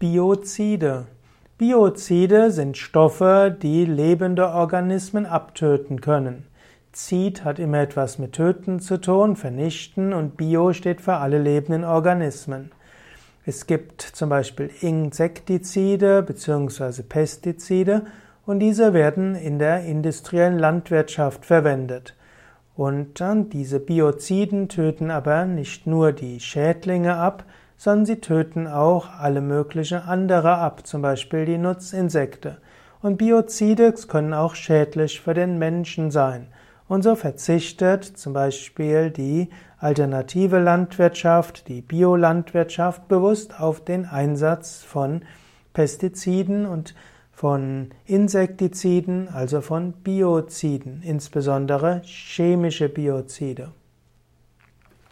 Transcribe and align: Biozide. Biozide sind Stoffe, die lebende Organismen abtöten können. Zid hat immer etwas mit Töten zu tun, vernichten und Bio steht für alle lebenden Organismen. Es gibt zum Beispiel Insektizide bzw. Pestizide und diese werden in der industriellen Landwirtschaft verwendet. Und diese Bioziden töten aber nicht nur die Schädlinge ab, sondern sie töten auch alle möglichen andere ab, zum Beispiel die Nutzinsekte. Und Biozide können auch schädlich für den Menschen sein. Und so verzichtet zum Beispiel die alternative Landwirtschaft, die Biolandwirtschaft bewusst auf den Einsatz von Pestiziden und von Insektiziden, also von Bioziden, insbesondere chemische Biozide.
Biozide. 0.00 1.06
Biozide 1.56 2.50
sind 2.50 2.76
Stoffe, 2.76 3.56
die 3.62 3.84
lebende 3.84 4.48
Organismen 4.48 5.24
abtöten 5.24 6.00
können. 6.00 6.46
Zid 6.90 7.44
hat 7.44 7.60
immer 7.60 7.78
etwas 7.78 8.18
mit 8.18 8.32
Töten 8.32 8.80
zu 8.80 9.00
tun, 9.00 9.36
vernichten 9.36 10.12
und 10.12 10.36
Bio 10.36 10.72
steht 10.72 11.00
für 11.00 11.14
alle 11.14 11.38
lebenden 11.38 11.84
Organismen. 11.84 12.72
Es 13.46 13.68
gibt 13.68 14.02
zum 14.02 14.30
Beispiel 14.30 14.68
Insektizide 14.80 16.24
bzw. 16.24 17.02
Pestizide 17.02 18.02
und 18.46 18.58
diese 18.58 18.94
werden 18.94 19.36
in 19.36 19.60
der 19.60 19.84
industriellen 19.84 20.58
Landwirtschaft 20.58 21.46
verwendet. 21.46 22.16
Und 22.74 23.22
diese 23.52 23.78
Bioziden 23.78 24.68
töten 24.68 25.12
aber 25.12 25.44
nicht 25.44 25.86
nur 25.86 26.10
die 26.10 26.40
Schädlinge 26.40 27.14
ab, 27.14 27.44
sondern 27.84 28.06
sie 28.06 28.16
töten 28.16 28.66
auch 28.66 29.10
alle 29.18 29.42
möglichen 29.42 29.98
andere 29.98 30.56
ab, 30.56 30.86
zum 30.86 31.02
Beispiel 31.02 31.44
die 31.44 31.58
Nutzinsekte. 31.58 32.56
Und 33.02 33.18
Biozide 33.18 33.92
können 34.08 34.32
auch 34.32 34.54
schädlich 34.54 35.20
für 35.20 35.34
den 35.34 35.58
Menschen 35.58 36.10
sein. 36.10 36.46
Und 36.88 37.02
so 37.02 37.14
verzichtet 37.14 38.04
zum 38.04 38.32
Beispiel 38.32 39.10
die 39.10 39.50
alternative 39.76 40.60
Landwirtschaft, 40.60 41.68
die 41.68 41.82
Biolandwirtschaft 41.82 43.06
bewusst 43.06 43.60
auf 43.60 43.84
den 43.84 44.06
Einsatz 44.06 44.82
von 44.82 45.20
Pestiziden 45.74 46.64
und 46.64 46.94
von 47.32 47.90
Insektiziden, 48.06 49.28
also 49.28 49.60
von 49.60 49.92
Bioziden, 49.92 51.02
insbesondere 51.02 52.00
chemische 52.04 52.88
Biozide. 52.88 53.72